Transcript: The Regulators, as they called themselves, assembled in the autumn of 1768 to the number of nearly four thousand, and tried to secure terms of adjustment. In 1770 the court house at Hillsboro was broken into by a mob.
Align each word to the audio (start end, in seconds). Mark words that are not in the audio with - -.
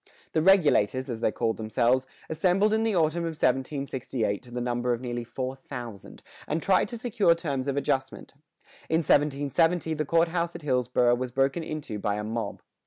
The 0.33 0.41
Regulators, 0.41 1.11
as 1.11 1.21
they 1.21 1.31
called 1.31 1.57
themselves, 1.57 2.07
assembled 2.27 2.73
in 2.73 2.81
the 2.81 2.95
autumn 2.95 3.21
of 3.21 3.37
1768 3.39 4.41
to 4.41 4.49
the 4.49 4.59
number 4.59 4.93
of 4.93 4.99
nearly 4.99 5.23
four 5.23 5.55
thousand, 5.55 6.23
and 6.47 6.59
tried 6.59 6.89
to 6.89 6.97
secure 6.97 7.35
terms 7.35 7.67
of 7.67 7.77
adjustment. 7.77 8.33
In 8.89 9.01
1770 9.03 9.93
the 9.93 10.03
court 10.03 10.29
house 10.29 10.55
at 10.55 10.63
Hillsboro 10.63 11.13
was 11.13 11.29
broken 11.29 11.61
into 11.61 11.99
by 11.99 12.15
a 12.15 12.23
mob. 12.23 12.63